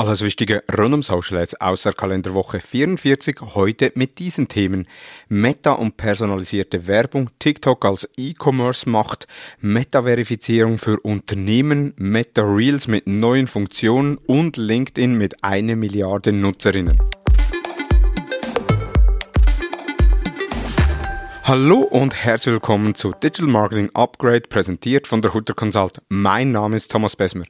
Alles 0.00 0.22
Wichtige 0.22 0.62
rund 0.78 0.94
um 0.94 1.02
Social 1.02 1.36
Ads 1.36 1.60
außer 1.60 1.92
Kalenderwoche 1.92 2.58
44, 2.58 3.36
heute 3.54 3.92
mit 3.96 4.18
diesen 4.18 4.48
Themen. 4.48 4.88
Meta 5.28 5.72
und 5.72 5.98
personalisierte 5.98 6.86
Werbung, 6.86 7.28
TikTok 7.38 7.84
als 7.84 8.08
E-Commerce 8.16 8.88
macht, 8.88 9.26
Meta-Verifizierung 9.60 10.78
für 10.78 10.98
Unternehmen, 11.00 11.92
Meta 11.98 12.40
Reels 12.40 12.88
mit 12.88 13.06
neuen 13.06 13.46
Funktionen 13.46 14.16
und 14.16 14.56
LinkedIn 14.56 15.18
mit 15.18 15.44
einer 15.44 15.76
Milliarde 15.76 16.32
Nutzerinnen. 16.32 16.98
Hallo 21.50 21.80
und 21.80 22.14
herzlich 22.14 22.52
willkommen 22.52 22.94
zu 22.94 23.10
Digital 23.10 23.48
Marketing 23.48 23.90
Upgrade, 23.92 24.42
präsentiert 24.42 25.08
von 25.08 25.20
der 25.20 25.34
Hutter 25.34 25.52
Consult. 25.52 26.00
Mein 26.08 26.52
Name 26.52 26.76
ist 26.76 26.92
Thomas 26.92 27.16
Besmer. 27.16 27.42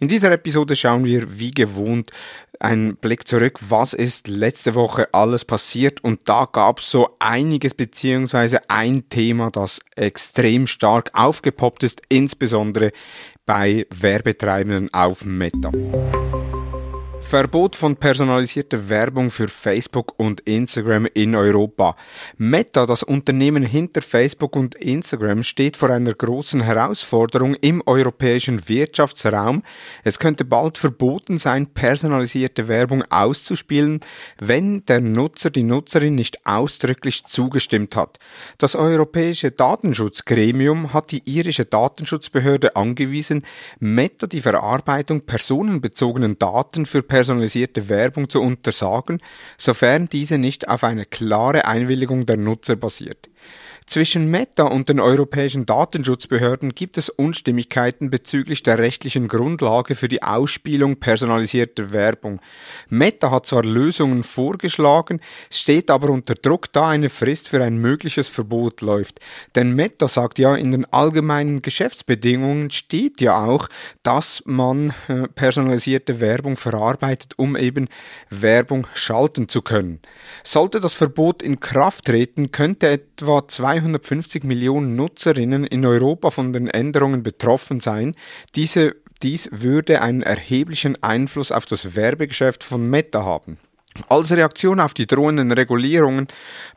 In 0.00 0.08
dieser 0.08 0.32
Episode 0.32 0.74
schauen 0.74 1.04
wir 1.04 1.38
wie 1.38 1.50
gewohnt 1.50 2.12
einen 2.60 2.96
Blick 2.96 3.28
zurück, 3.28 3.58
was 3.68 3.92
ist 3.92 4.26
letzte 4.26 4.74
Woche 4.74 5.12
alles 5.12 5.44
passiert 5.44 6.02
und 6.02 6.20
da 6.30 6.48
gab 6.50 6.78
es 6.78 6.90
so 6.90 7.10
einiges 7.18 7.74
beziehungsweise 7.74 8.70
ein 8.70 9.10
Thema, 9.10 9.50
das 9.50 9.80
extrem 9.96 10.66
stark 10.66 11.10
aufgepoppt 11.12 11.82
ist, 11.82 12.00
insbesondere 12.08 12.90
bei 13.44 13.86
Werbetreibenden 13.90 14.88
auf 14.94 15.26
Meta. 15.26 15.70
Verbot 17.32 17.76
von 17.76 17.96
personalisierter 17.96 18.90
Werbung 18.90 19.30
für 19.30 19.48
Facebook 19.48 20.12
und 20.18 20.42
Instagram 20.42 21.06
in 21.14 21.34
Europa. 21.34 21.96
Meta, 22.36 22.84
das 22.84 23.02
Unternehmen 23.02 23.62
hinter 23.62 24.02
Facebook 24.02 24.54
und 24.54 24.74
Instagram, 24.74 25.42
steht 25.42 25.78
vor 25.78 25.88
einer 25.88 26.12
großen 26.12 26.60
Herausforderung 26.60 27.54
im 27.54 27.82
europäischen 27.86 28.68
Wirtschaftsraum. 28.68 29.62
Es 30.04 30.18
könnte 30.18 30.44
bald 30.44 30.76
verboten 30.76 31.38
sein, 31.38 31.68
personalisierte 31.68 32.68
Werbung 32.68 33.02
auszuspielen, 33.08 34.00
wenn 34.38 34.84
der 34.84 35.00
Nutzer 35.00 35.48
die 35.48 35.62
Nutzerin 35.62 36.14
nicht 36.14 36.46
ausdrücklich 36.46 37.24
zugestimmt 37.24 37.96
hat. 37.96 38.18
Das 38.58 38.76
europäische 38.76 39.52
Datenschutzgremium 39.52 40.92
hat 40.92 41.10
die 41.10 41.22
irische 41.24 41.64
Datenschutzbehörde 41.64 42.76
angewiesen, 42.76 43.42
Meta 43.80 44.26
die 44.26 44.42
Verarbeitung 44.42 45.22
personenbezogenen 45.22 46.38
Daten 46.38 46.84
für 46.84 47.02
personalisierte 47.22 47.88
Werbung 47.88 48.28
zu 48.28 48.40
untersagen, 48.42 49.20
sofern 49.56 50.08
diese 50.08 50.38
nicht 50.38 50.68
auf 50.68 50.82
eine 50.82 51.06
klare 51.06 51.66
Einwilligung 51.66 52.26
der 52.26 52.36
Nutzer 52.36 52.74
basiert. 52.74 53.28
Zwischen 53.86 54.30
Meta 54.30 54.64
und 54.64 54.88
den 54.88 55.00
europäischen 55.00 55.66
Datenschutzbehörden 55.66 56.74
gibt 56.74 56.98
es 56.98 57.08
Unstimmigkeiten 57.08 58.10
bezüglich 58.10 58.62
der 58.62 58.78
rechtlichen 58.78 59.28
Grundlage 59.28 59.94
für 59.94 60.08
die 60.08 60.22
Ausspielung 60.22 60.96
personalisierter 60.96 61.92
Werbung. 61.92 62.40
Meta 62.88 63.30
hat 63.30 63.46
zwar 63.46 63.64
Lösungen 63.64 64.22
vorgeschlagen, 64.22 65.20
steht 65.50 65.90
aber 65.90 66.10
unter 66.10 66.34
Druck, 66.34 66.72
da 66.72 66.88
eine 66.88 67.10
Frist 67.10 67.48
für 67.48 67.62
ein 67.62 67.78
mögliches 67.78 68.28
Verbot 68.28 68.80
läuft. 68.80 69.20
Denn 69.54 69.72
Meta 69.74 70.08
sagt 70.08 70.38
ja, 70.38 70.54
in 70.54 70.72
den 70.72 70.84
allgemeinen 70.86 71.60
Geschäftsbedingungen 71.60 72.70
steht 72.70 73.20
ja 73.20 73.44
auch, 73.44 73.68
dass 74.02 74.42
man 74.46 74.94
äh, 75.08 75.28
personalisierte 75.34 76.20
Werbung 76.20 76.56
verarbeitet, 76.56 77.34
um 77.36 77.56
eben 77.56 77.88
Werbung 78.30 78.86
schalten 78.94 79.48
zu 79.48 79.62
können. 79.62 80.00
Sollte 80.44 80.80
das 80.80 80.94
Verbot 80.94 81.42
in 81.42 81.60
Kraft 81.60 82.06
treten, 82.06 82.52
könnte 82.52 82.88
etwa 82.88 83.46
zwei 83.48 83.71
250 83.72 84.44
Millionen 84.44 84.96
Nutzerinnen 84.96 85.64
in 85.64 85.86
Europa 85.86 86.30
von 86.30 86.52
den 86.52 86.68
Änderungen 86.68 87.22
betroffen 87.22 87.80
sein. 87.80 88.14
Diese, 88.54 88.96
dies 89.22 89.48
würde 89.50 90.02
einen 90.02 90.22
erheblichen 90.22 91.02
Einfluss 91.02 91.50
auf 91.50 91.64
das 91.64 91.96
Werbegeschäft 91.96 92.64
von 92.64 92.88
Meta 92.90 93.24
haben. 93.24 93.56
Als 94.08 94.32
Reaktion 94.32 94.80
auf 94.80 94.94
die 94.94 95.06
drohenden 95.06 95.52
Regulierungen 95.52 96.28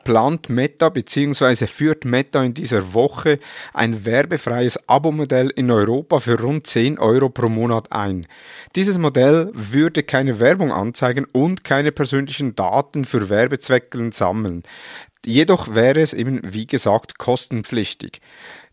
plant 0.04 0.50
Meta 0.50 0.90
bzw. 0.90 1.66
führt 1.66 2.04
Meta 2.04 2.42
in 2.44 2.52
dieser 2.52 2.92
Woche 2.92 3.38
ein 3.72 4.04
werbefreies 4.04 4.78
Abo-Modell 4.86 5.50
in 5.56 5.70
Europa 5.70 6.18
für 6.20 6.38
rund 6.38 6.66
10 6.66 6.98
Euro 6.98 7.30
pro 7.30 7.48
Monat 7.48 7.90
ein. 7.90 8.26
Dieses 8.74 8.98
Modell 8.98 9.50
würde 9.54 10.02
keine 10.02 10.40
Werbung 10.40 10.72
anzeigen 10.72 11.26
und 11.32 11.64
keine 11.64 11.90
persönlichen 11.90 12.54
Daten 12.54 13.06
für 13.06 13.30
Werbezwecke 13.30 14.10
sammeln. 14.12 14.62
Jedoch 15.26 15.74
wäre 15.74 16.00
es 16.00 16.12
eben, 16.12 16.40
wie 16.44 16.66
gesagt, 16.66 17.18
kostenpflichtig. 17.18 18.20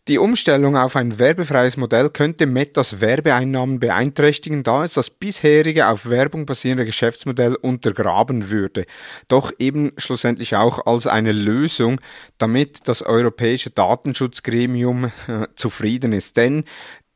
Die 0.06 0.18
Umstellung 0.18 0.76
auf 0.76 0.96
ein 0.96 1.18
werbefreies 1.18 1.78
Modell 1.78 2.10
könnte 2.10 2.44
Metas 2.44 3.00
Werbeeinnahmen 3.00 3.80
beeinträchtigen, 3.80 4.62
da 4.62 4.84
es 4.84 4.92
das 4.92 5.08
bisherige 5.08 5.88
auf 5.88 6.10
Werbung 6.10 6.44
basierende 6.44 6.84
Geschäftsmodell 6.84 7.54
untergraben 7.54 8.50
würde. 8.50 8.84
Doch 9.28 9.50
eben 9.58 9.92
schlussendlich 9.96 10.56
auch 10.56 10.84
als 10.84 11.06
eine 11.06 11.32
Lösung, 11.32 12.02
damit 12.36 12.86
das 12.86 13.00
europäische 13.00 13.70
Datenschutzgremium 13.70 15.06
äh, 15.26 15.46
zufrieden 15.56 16.12
ist. 16.12 16.36
Denn 16.36 16.64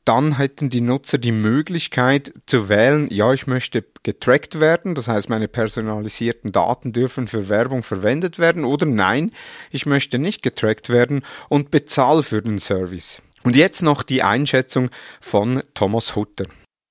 dann 0.09 0.39
hätten 0.39 0.71
die 0.71 0.81
Nutzer 0.81 1.19
die 1.19 1.33
Möglichkeit 1.33 2.33
zu 2.47 2.71
wählen, 2.71 3.09
ja, 3.11 3.35
ich 3.35 3.47
möchte 3.47 3.85
getrackt 4.03 4.59
werden, 4.59 4.95
das 4.95 5.07
heißt, 5.07 5.29
meine 5.29 5.49
personalisierten 5.49 6.51
Daten 6.51 6.95
dürfen 6.95 7.29
für 7.29 7.51
Werbung 7.51 7.83
verwendet 7.83 8.39
werden 8.39 8.65
oder 8.65 8.87
nein, 8.87 9.33
ich 9.71 9.85
möchte 9.85 10.19
nicht 10.19 10.43
getrackt 10.43 10.89
werden 10.89 11.23
und 11.51 11.71
bezahle 11.71 12.23
für 12.23 12.41
den 12.41 12.59
Service. 12.59 13.21
Und 13.45 13.55
jetzt 13.55 13.83
noch 13.83 14.03
die 14.03 14.23
Einschätzung 14.23 14.89
von 15.21 15.63
Thomas 15.75 16.17
Hutter. 16.17 16.47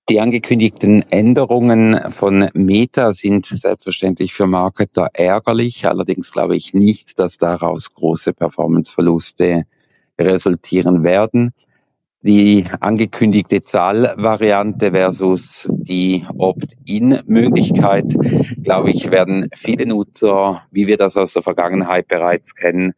Die 0.09 0.21
angekündigten 0.21 1.01
Änderungen 1.11 2.11
von 2.11 2.49
Meta 2.53 3.13
sind 3.13 3.47
selbstverständlich 3.47 4.33
für 4.33 4.45
Marketer 4.45 5.09
ärgerlich. 5.13 5.87
Allerdings 5.87 6.31
glaube 6.31 6.55
ich 6.55 6.75
nicht, 6.75 7.17
dass 7.17 7.37
daraus 7.39 7.93
große 7.93 8.33
Performanceverluste 8.33 9.63
resultieren 10.19 11.03
werden 11.03 11.51
die 12.27 12.65
angekündigte 12.81 13.61
Zahlvariante 13.61 14.91
versus 14.91 15.69
die 15.71 16.25
Opt-in-Möglichkeit, 16.37 18.03
glaube 18.63 18.91
ich, 18.91 19.09
werden 19.11 19.47
viele 19.55 19.85
Nutzer, 19.85 20.61
wie 20.69 20.87
wir 20.87 20.97
das 20.97 21.15
aus 21.15 21.33
der 21.33 21.41
Vergangenheit 21.41 22.09
bereits 22.09 22.53
kennen, 22.53 22.93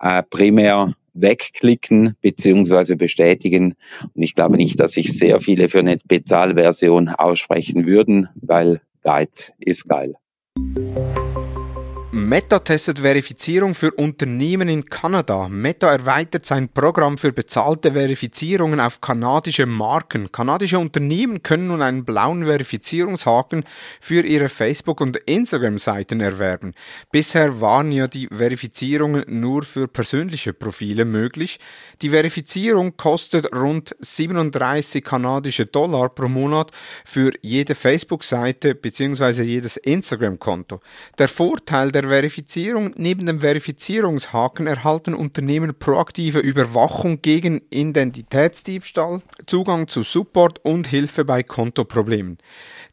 äh, 0.00 0.22
primär 0.22 0.94
wegklicken 1.12 2.14
beziehungsweise 2.22 2.96
bestätigen. 2.96 3.74
Und 4.14 4.22
ich 4.22 4.34
glaube 4.34 4.56
nicht, 4.56 4.80
dass 4.80 4.92
sich 4.92 5.12
sehr 5.12 5.40
viele 5.40 5.68
für 5.68 5.80
eine 5.80 5.96
Bezahlversion 6.08 7.10
aussprechen 7.10 7.84
würden, 7.86 8.30
weil 8.40 8.80
Geiz 9.02 9.52
ist 9.58 9.88
geil. 9.90 10.14
Meta 12.30 12.60
testet 12.60 13.00
Verifizierung 13.00 13.74
für 13.74 13.90
Unternehmen 13.90 14.68
in 14.68 14.84
Kanada. 14.84 15.48
Meta 15.48 15.90
erweitert 15.90 16.46
sein 16.46 16.68
Programm 16.68 17.18
für 17.18 17.32
bezahlte 17.32 17.90
Verifizierungen 17.90 18.78
auf 18.78 19.00
kanadische 19.00 19.66
Marken. 19.66 20.30
Kanadische 20.30 20.78
Unternehmen 20.78 21.42
können 21.42 21.66
nun 21.66 21.82
einen 21.82 22.04
blauen 22.04 22.44
Verifizierungshaken 22.44 23.64
für 24.00 24.24
ihre 24.24 24.48
Facebook- 24.48 25.00
und 25.00 25.16
Instagram-Seiten 25.16 26.20
erwerben. 26.20 26.72
Bisher 27.10 27.60
waren 27.60 27.90
ja 27.90 28.06
die 28.06 28.28
Verifizierungen 28.28 29.24
nur 29.26 29.64
für 29.64 29.88
persönliche 29.88 30.52
Profile 30.52 31.04
möglich. 31.04 31.58
Die 32.00 32.10
Verifizierung 32.10 32.96
kostet 32.96 33.52
rund 33.52 33.96
37 33.98 35.02
kanadische 35.02 35.66
Dollar 35.66 36.10
pro 36.10 36.28
Monat 36.28 36.70
für 37.04 37.32
jede 37.42 37.74
Facebook-Seite 37.74 38.76
bzw. 38.76 39.42
jedes 39.42 39.76
Instagram-Konto. 39.78 40.78
Der 41.18 41.28
Vorteil 41.28 41.90
der 41.90 42.00
der 42.02 42.08
Verifizierung 42.20 42.92
neben 42.96 43.24
dem 43.24 43.40
Verifizierungshaken 43.40 44.66
erhalten 44.66 45.14
Unternehmen 45.14 45.74
proaktive 45.74 46.40
Überwachung 46.40 47.22
gegen 47.22 47.62
Identitätsdiebstahl, 47.70 49.22
Zugang 49.46 49.88
zu 49.88 50.02
Support 50.02 50.62
und 50.62 50.86
Hilfe 50.86 51.24
bei 51.24 51.42
Kontoproblemen. 51.42 52.36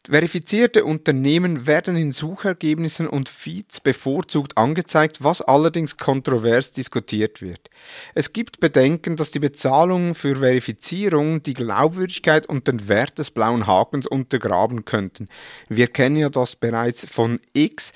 Verifizierte 0.08 0.86
Unternehmen 0.86 1.66
werden 1.66 1.94
in 1.98 2.12
Suchergebnissen 2.12 3.06
und 3.06 3.28
Feeds 3.28 3.80
bevorzugt 3.80 4.56
angezeigt, 4.56 5.22
was 5.22 5.42
allerdings 5.42 5.98
kontrovers 5.98 6.72
diskutiert 6.72 7.42
wird. 7.42 7.68
Es 8.14 8.32
gibt 8.32 8.60
Bedenken, 8.60 9.16
dass 9.16 9.30
die 9.30 9.40
Bezahlungen 9.40 10.14
für 10.14 10.36
Verifizierung 10.36 11.42
die 11.42 11.52
Glaubwürdigkeit 11.52 12.46
und 12.48 12.66
den 12.68 12.88
Wert 12.88 13.18
des 13.18 13.30
blauen 13.30 13.66
Hakens 13.66 14.06
untergraben 14.06 14.86
könnten. 14.86 15.28
Wir 15.68 15.88
kennen 15.88 16.16
ja 16.16 16.30
das 16.30 16.56
bereits 16.56 17.04
von 17.04 17.40
X 17.52 17.92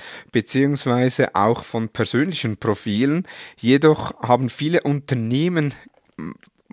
beziehungsweise 1.22 1.34
auch 1.34 1.64
von 1.64 1.88
persönlichen 1.88 2.56
Profilen. 2.56 3.26
Jedoch 3.58 4.14
haben 4.22 4.48
viele 4.48 4.82
Unternehmen 4.82 5.74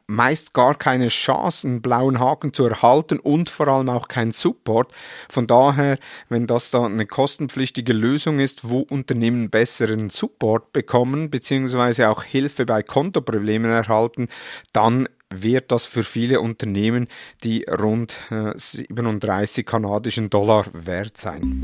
meist 0.07 0.53
gar 0.53 0.73
keine 0.73 1.09
Chance, 1.09 1.67
einen 1.67 1.81
blauen 1.83 2.19
Haken 2.19 2.51
zu 2.51 2.65
erhalten 2.65 3.19
und 3.19 3.51
vor 3.51 3.67
allem 3.67 3.89
auch 3.89 4.07
keinen 4.07 4.31
Support. 4.31 4.91
Von 5.29 5.45
daher, 5.45 5.99
wenn 6.29 6.47
das 6.47 6.71
da 6.71 6.85
eine 6.85 7.05
kostenpflichtige 7.05 7.93
Lösung 7.93 8.39
ist, 8.39 8.67
wo 8.67 8.79
Unternehmen 8.79 9.51
besseren 9.51 10.09
Support 10.09 10.73
bekommen, 10.73 11.29
beziehungsweise 11.29 12.09
auch 12.09 12.23
Hilfe 12.23 12.65
bei 12.65 12.81
Kontoproblemen 12.81 13.69
erhalten, 13.69 14.29
dann 14.73 15.07
wird 15.31 15.71
das 15.71 15.85
für 15.85 16.03
viele 16.03 16.41
Unternehmen 16.41 17.07
die 17.43 17.65
rund 17.65 18.17
37 18.31 19.59
äh, 19.59 19.63
kanadischen 19.63 20.31
Dollar 20.31 20.65
wert 20.73 21.17
sein. 21.17 21.61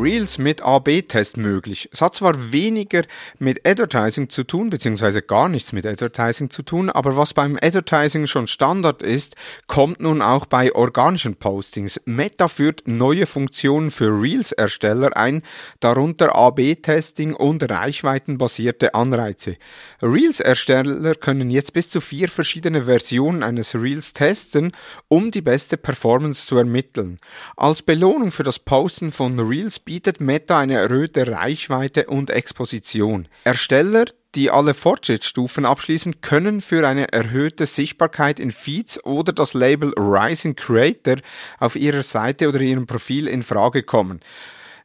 Reels 0.00 0.38
mit 0.38 0.62
AB-Test 0.62 1.36
möglich. 1.36 1.88
Es 1.92 2.00
hat 2.00 2.16
zwar 2.16 2.52
weniger 2.52 3.02
mit 3.38 3.68
Advertising 3.68 4.30
zu 4.30 4.44
tun, 4.44 4.70
beziehungsweise 4.70 5.20
gar 5.20 5.48
nichts 5.50 5.74
mit 5.74 5.84
Advertising 5.84 6.48
zu 6.48 6.62
tun, 6.62 6.88
aber 6.88 7.16
was 7.16 7.34
beim 7.34 7.58
Advertising 7.60 8.26
schon 8.26 8.46
Standard 8.46 9.02
ist, 9.02 9.36
kommt 9.66 10.00
nun 10.00 10.22
auch 10.22 10.46
bei 10.46 10.74
organischen 10.74 11.36
Postings. 11.36 12.00
Meta 12.06 12.48
führt 12.48 12.88
neue 12.88 13.26
Funktionen 13.26 13.90
für 13.90 14.08
Reels-Ersteller 14.08 15.16
ein, 15.16 15.42
darunter 15.80 16.34
AB-Testing 16.34 17.34
und 17.34 17.70
reichweitenbasierte 17.70 18.94
Anreize. 18.94 19.56
Reels-Ersteller 20.00 21.14
können 21.14 21.50
jetzt 21.50 21.74
bis 21.74 21.90
zu 21.90 22.00
vier 22.00 22.30
verschiedene 22.30 22.84
Versionen 22.84 23.42
eines 23.42 23.74
Reels 23.74 24.14
testen, 24.14 24.72
um 25.08 25.30
die 25.30 25.42
beste 25.42 25.76
Performance 25.76 26.46
zu 26.46 26.56
ermitteln. 26.56 27.18
Als 27.56 27.82
Belohnung 27.82 28.30
für 28.30 28.44
das 28.44 28.58
Posten 28.58 29.12
von 29.12 29.38
Reels 29.38 29.78
bietet 29.90 30.20
Meta 30.20 30.56
eine 30.56 30.74
erhöhte 30.74 31.26
Reichweite 31.26 32.06
und 32.06 32.30
Exposition. 32.30 33.26
Ersteller, 33.42 34.04
die 34.36 34.48
alle 34.48 34.72
Fortschrittsstufen 34.72 35.64
abschließen, 35.64 36.20
können 36.20 36.60
für 36.60 36.86
eine 36.86 37.12
erhöhte 37.12 37.66
Sichtbarkeit 37.66 38.38
in 38.38 38.52
Feeds 38.52 39.04
oder 39.04 39.32
das 39.32 39.52
Label 39.52 39.92
Rising 39.98 40.54
Creator 40.54 41.16
auf 41.58 41.74
ihrer 41.74 42.04
Seite 42.04 42.48
oder 42.48 42.60
ihrem 42.60 42.86
Profil 42.86 43.26
in 43.26 43.42
Frage 43.42 43.82
kommen. 43.82 44.20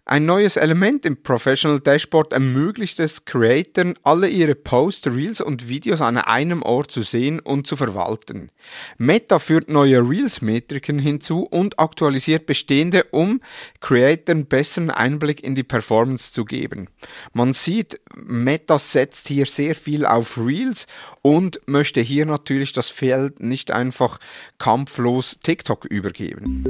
Ein 0.08 0.28
neues 0.28 0.56
Element 0.56 1.04
im 1.08 1.24
Professional 1.24 1.80
Dashboard 1.80 2.32
ermöglicht 2.32 3.00
es 3.00 3.26
Creatoren, 3.26 3.96
alle 4.04 4.30
ihre 4.30 4.54
Posts, 4.54 5.08
Reels 5.08 5.42
und 5.42 5.68
Videos 5.68 6.00
an 6.00 6.20
einem 6.20 6.62
Ort 6.62 6.92
zu 6.92 7.02
sehen 7.02 7.40
und 7.40 7.66
zu 7.66 7.76
verwalten. 7.76 8.52
Meta 9.00 9.40
führt 9.40 9.68
neue 9.68 10.08
Reels-Metriken 10.08 11.00
hinzu 11.00 11.40
und 11.40 11.80
aktualisiert 11.80 12.46
bestehende, 12.46 13.06
um 13.06 13.42
Creatoren 13.80 14.46
besseren 14.46 14.92
Einblick 14.92 15.44
in 15.44 15.56
die 15.56 15.64
Performance 15.64 16.32
zu 16.32 16.46
geben. 16.46 16.88
Man 17.34 17.54
sieht, 17.54 18.00
Meta 18.16 18.78
setzt 18.78 19.28
hier 19.28 19.48
sehr 19.48 19.74
viel 19.74 20.06
auf 20.06 20.38
Reels 20.38 20.86
und 21.24 21.60
möchte 21.66 22.02
hier 22.02 22.28
natürlich 22.28 22.74
das 22.74 22.90
Feld 22.90 23.40
nicht 23.40 23.72
einfach 23.72 24.20
kampflos 24.60 25.40
TikTok 25.42 25.86
übergeben. 25.86 26.64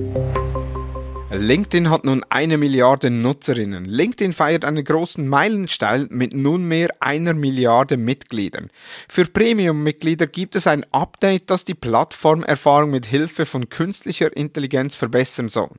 LinkedIn 1.31 1.89
hat 1.89 2.06
nun 2.06 2.24
eine 2.30 2.56
Milliarde 2.60 3.10
Nutzerinnen. 3.10 3.86
LinkedIn 3.86 4.31
feiert 4.31 4.63
einen 4.63 4.83
großen 4.83 5.27
Meilenstein 5.27 6.07
mit 6.12 6.36
nunmehr 6.36 6.89
einer 7.00 7.33
Milliarde 7.33 7.98
Mitgliedern. 7.98 8.69
Für 9.10 9.25
Premium-Mitglieder 9.25 10.27
gibt 10.27 10.56
es 10.56 10.68
ein 10.68 10.86
Update, 10.92 11.50
das 11.50 11.66
die 11.66 11.74
Plattformerfahrung 11.74 12.92
mit 12.92 13.07
Hilfe 13.07 13.48
von 13.48 13.69
künstlicher 13.69 14.38
Intelligenz 14.38 14.95
verbessern 14.95 15.50
soll. 15.50 15.72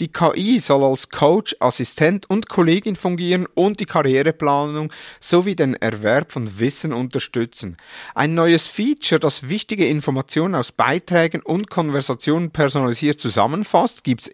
Die 0.00 0.08
KI 0.08 0.58
soll 0.60 0.84
als 0.84 1.08
Coach, 1.08 1.56
Assistent 1.60 2.28
und 2.28 2.50
Kollegin 2.50 2.94
fungieren 2.94 3.46
und 3.54 3.80
die 3.80 3.86
Karriereplanung 3.86 4.92
sowie 5.18 5.56
den 5.56 5.74
Erwerb 5.76 6.30
von 6.30 6.60
Wissen 6.60 6.92
unterstützen. 6.92 7.78
Ein 8.14 8.34
neues 8.34 8.66
Feature, 8.66 9.18
das 9.18 9.48
wichtige 9.48 9.88
Informationen 9.88 10.54
aus 10.54 10.72
Beiträgen 10.72 11.40
und 11.40 11.70
Konversationen 11.70 12.50
personalisiert 12.50 13.18
zusammenfasst, 13.18 14.04
gibt 14.04 14.20
es 14.22 14.28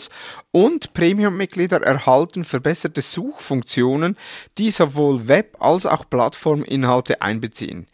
ebenfalls 0.00 0.10
und 0.52 0.92
Premium-Mitglieder 0.94 1.82
erhalten 1.82 2.44
verbesserte 2.44 3.02
Suchfunktionen, 3.02 4.16
die 4.58 4.70
sowohl 4.70 5.28
Web- 5.28 5.56
als 5.60 5.86
auch 5.86 6.08
Plattforminhalte 6.08 7.22
einbeziehen. 7.22 7.86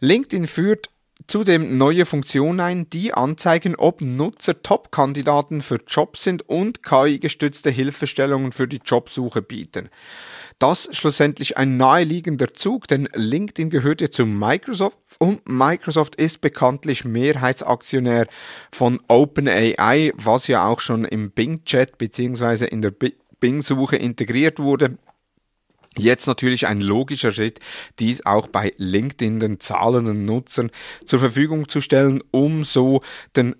LinkedIn 0.00 0.46
führt 0.46 0.90
zudem 1.26 1.78
neue 1.78 2.06
Funktionen 2.06 2.60
ein, 2.60 2.90
die 2.90 3.14
anzeigen, 3.14 3.76
ob 3.76 4.00
Nutzer 4.00 4.62
Top-Kandidaten 4.62 5.62
für 5.62 5.80
Jobs 5.86 6.24
sind 6.24 6.48
und 6.48 6.82
KI-gestützte 6.82 7.70
Hilfestellungen 7.70 8.52
für 8.52 8.68
die 8.68 8.80
Jobsuche 8.84 9.42
bieten. 9.42 9.88
Das 10.58 10.88
schlussendlich 10.92 11.56
ein 11.56 11.76
naheliegender 11.76 12.54
Zug, 12.54 12.86
denn 12.86 13.08
LinkedIn 13.14 13.70
gehört 13.70 14.00
ja 14.00 14.10
zu 14.10 14.26
Microsoft 14.26 14.98
und 15.18 15.48
Microsoft 15.48 16.14
ist 16.14 16.40
bekanntlich 16.40 17.04
Mehrheitsaktionär 17.04 18.28
von 18.72 19.00
OpenAI, 19.08 20.12
was 20.16 20.46
ja 20.46 20.66
auch 20.68 20.80
schon 20.80 21.04
im 21.04 21.32
Bing-Chat 21.32 21.98
bzw. 21.98 22.66
in 22.66 22.80
der 22.80 22.92
Bing-Suche 23.40 23.96
integriert 23.96 24.60
wurde. 24.60 24.98
Jetzt 25.98 26.26
natürlich 26.26 26.66
ein 26.66 26.80
logischer 26.80 27.32
Schritt, 27.32 27.60
dies 27.98 28.24
auch 28.24 28.48
bei 28.48 28.72
LinkedIn 28.78 29.40
den 29.40 29.60
zahlenden 29.60 30.24
Nutzern 30.24 30.70
zur 31.04 31.18
Verfügung 31.18 31.68
zu 31.68 31.82
stellen, 31.82 32.22
um 32.30 32.64
so 32.64 33.02
den 33.36 33.56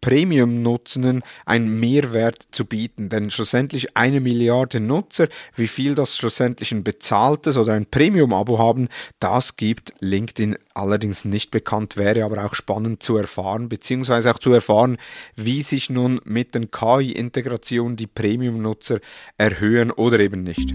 Premium-Nutzenden 0.00 1.22
einen 1.44 1.78
Mehrwert 1.78 2.48
zu 2.50 2.64
bieten. 2.64 3.08
Denn 3.08 3.30
schlussendlich 3.30 3.96
eine 3.96 4.20
Milliarde 4.20 4.80
Nutzer, 4.80 5.28
wie 5.54 5.66
viel 5.66 5.94
das 5.94 6.16
schlussendlich 6.16 6.72
ein 6.72 6.84
bezahltes 6.84 7.56
oder 7.56 7.74
ein 7.74 7.86
Premium-Abo 7.86 8.58
haben, 8.58 8.88
das 9.20 9.56
gibt 9.56 9.92
LinkedIn 10.00 10.56
allerdings 10.74 11.24
nicht 11.24 11.50
bekannt, 11.50 11.96
wäre 11.96 12.24
aber 12.24 12.44
auch 12.44 12.54
spannend 12.54 13.02
zu 13.02 13.16
erfahren, 13.16 13.68
beziehungsweise 13.68 14.30
auch 14.30 14.38
zu 14.38 14.52
erfahren, 14.52 14.96
wie 15.34 15.62
sich 15.62 15.90
nun 15.90 16.20
mit 16.24 16.54
den 16.54 16.70
KI-Integrationen 16.70 17.96
die 17.96 18.06
Premium-Nutzer 18.06 19.00
erhöhen 19.36 19.90
oder 19.90 20.20
eben 20.20 20.42
nicht. 20.42 20.74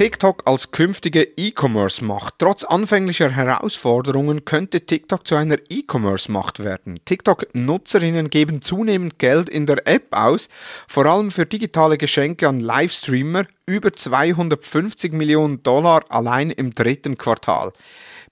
TikTok 0.00 0.44
als 0.46 0.70
künftige 0.70 1.28
E-Commerce-Macht. 1.36 2.36
Trotz 2.38 2.64
anfänglicher 2.64 3.28
Herausforderungen 3.28 4.46
könnte 4.46 4.86
TikTok 4.86 5.28
zu 5.28 5.34
einer 5.34 5.58
E-Commerce-Macht 5.68 6.64
werden. 6.64 7.00
TikTok-Nutzerinnen 7.04 8.30
geben 8.30 8.62
zunehmend 8.62 9.18
Geld 9.18 9.50
in 9.50 9.66
der 9.66 9.86
App 9.86 10.06
aus, 10.12 10.48
vor 10.88 11.04
allem 11.04 11.30
für 11.30 11.44
digitale 11.44 11.98
Geschenke 11.98 12.48
an 12.48 12.60
Livestreamer, 12.60 13.44
über 13.66 13.92
250 13.92 15.12
Millionen 15.12 15.62
Dollar 15.62 16.02
allein 16.08 16.50
im 16.50 16.74
dritten 16.74 17.18
Quartal. 17.18 17.70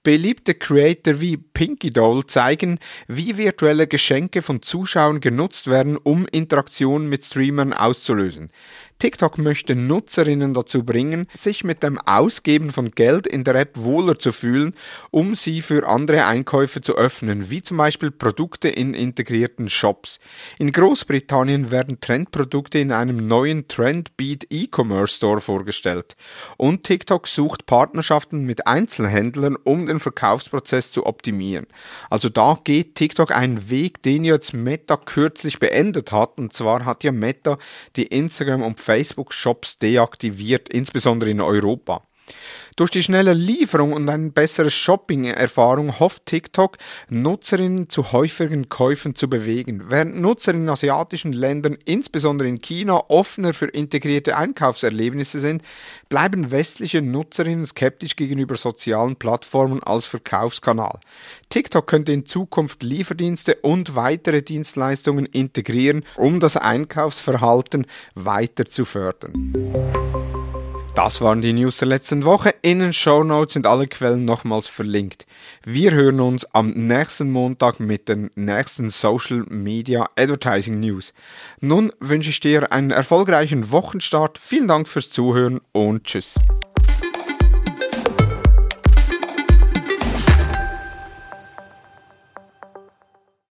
Beliebte 0.04 0.54
Creator 0.54 1.20
wie 1.20 1.36
Pinky 1.36 1.90
Doll 1.90 2.24
zeigen, 2.24 2.78
wie 3.08 3.36
virtuelle 3.36 3.86
Geschenke 3.86 4.40
von 4.40 4.62
Zuschauern 4.62 5.20
genutzt 5.20 5.66
werden, 5.66 5.98
um 5.98 6.26
Interaktionen 6.26 7.10
mit 7.10 7.26
Streamern 7.26 7.74
auszulösen. 7.74 8.50
TikTok 8.98 9.38
möchte 9.38 9.76
Nutzerinnen 9.76 10.54
dazu 10.54 10.84
bringen, 10.84 11.28
sich 11.32 11.62
mit 11.62 11.84
dem 11.84 11.98
Ausgeben 11.98 12.72
von 12.72 12.90
Geld 12.90 13.28
in 13.28 13.44
der 13.44 13.54
App 13.54 13.76
wohler 13.76 14.18
zu 14.18 14.32
fühlen, 14.32 14.74
um 15.12 15.36
sie 15.36 15.62
für 15.62 15.88
andere 15.88 16.26
Einkäufe 16.26 16.80
zu 16.80 16.96
öffnen, 16.96 17.48
wie 17.48 17.62
zum 17.62 17.76
Beispiel 17.76 18.10
Produkte 18.10 18.68
in 18.68 18.94
integrierten 18.94 19.68
Shops. 19.68 20.18
In 20.58 20.72
Großbritannien 20.72 21.70
werden 21.70 22.00
Trendprodukte 22.00 22.80
in 22.80 22.90
einem 22.90 23.28
neuen 23.28 23.68
Trendbeat 23.68 24.46
E-Commerce 24.50 25.14
Store 25.14 25.40
vorgestellt. 25.40 26.16
Und 26.56 26.82
TikTok 26.82 27.28
sucht 27.28 27.66
Partnerschaften 27.66 28.46
mit 28.46 28.66
Einzelhändlern, 28.66 29.54
um 29.54 29.86
den 29.86 30.00
Verkaufsprozess 30.00 30.90
zu 30.90 31.06
optimieren. 31.06 31.68
Also 32.10 32.28
da 32.28 32.58
geht 32.64 32.96
TikTok 32.96 33.30
einen 33.30 33.70
Weg, 33.70 34.02
den 34.02 34.24
jetzt 34.24 34.54
Meta 34.54 34.96
kürzlich 34.96 35.60
beendet 35.60 36.10
hat. 36.10 36.38
Und 36.38 36.52
zwar 36.52 36.84
hat 36.84 37.04
ja 37.04 37.12
Meta 37.12 37.58
die 37.94 38.06
Instagram 38.06 38.62
und 38.62 38.87
Facebook-Shops 38.88 39.76
deaktiviert, 39.76 40.72
insbesondere 40.72 41.30
in 41.30 41.40
Europa. 41.40 42.07
Durch 42.78 42.92
die 42.92 43.02
schnelle 43.02 43.34
Lieferung 43.34 43.92
und 43.92 44.08
eine 44.08 44.30
bessere 44.30 44.70
Shopping-Erfahrung 44.70 45.98
hofft 45.98 46.26
TikTok, 46.26 46.76
Nutzerinnen 47.08 47.88
zu 47.88 48.12
häufigen 48.12 48.68
Käufen 48.68 49.16
zu 49.16 49.28
bewegen. 49.28 49.86
Während 49.88 50.20
Nutzer 50.20 50.54
in 50.54 50.68
asiatischen 50.68 51.32
Ländern, 51.32 51.76
insbesondere 51.86 52.48
in 52.48 52.60
China, 52.60 53.02
offener 53.08 53.52
für 53.52 53.66
integrierte 53.66 54.36
Einkaufserlebnisse 54.36 55.40
sind, 55.40 55.62
bleiben 56.08 56.52
westliche 56.52 57.02
Nutzerinnen 57.02 57.66
skeptisch 57.66 58.14
gegenüber 58.14 58.56
sozialen 58.56 59.16
Plattformen 59.16 59.82
als 59.82 60.06
Verkaufskanal. 60.06 61.00
TikTok 61.48 61.88
könnte 61.88 62.12
in 62.12 62.26
Zukunft 62.26 62.84
Lieferdienste 62.84 63.56
und 63.56 63.96
weitere 63.96 64.40
Dienstleistungen 64.40 65.26
integrieren, 65.26 66.04
um 66.14 66.38
das 66.38 66.56
Einkaufsverhalten 66.56 67.86
weiter 68.14 68.66
zu 68.66 68.84
fördern. 68.84 69.52
Das 70.98 71.20
waren 71.20 71.42
die 71.42 71.52
News 71.52 71.76
der 71.76 71.86
letzten 71.86 72.24
Woche. 72.24 72.52
In 72.60 72.80
den 72.80 72.92
Show 72.92 73.22
Notes 73.22 73.54
sind 73.54 73.68
alle 73.68 73.86
Quellen 73.86 74.24
nochmals 74.24 74.66
verlinkt. 74.66 75.28
Wir 75.64 75.92
hören 75.92 76.18
uns 76.18 76.44
am 76.56 76.70
nächsten 76.70 77.30
Montag 77.30 77.78
mit 77.78 78.08
den 78.08 78.32
nächsten 78.34 78.90
Social 78.90 79.44
Media 79.48 80.08
Advertising 80.16 80.80
News. 80.80 81.14
Nun 81.60 81.92
wünsche 82.00 82.30
ich 82.30 82.40
dir 82.40 82.72
einen 82.72 82.90
erfolgreichen 82.90 83.70
Wochenstart. 83.70 84.38
Vielen 84.38 84.66
Dank 84.66 84.88
fürs 84.88 85.12
Zuhören 85.12 85.60
und 85.70 86.02
tschüss. 86.02 86.34